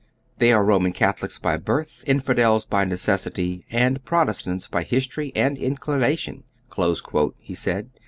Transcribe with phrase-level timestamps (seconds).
[0.39, 5.75] They are Koman Catholics by birth, infidels by necessity, and Protestants by history and in
[5.77, 6.41] clination,"
[7.37, 7.91] he said.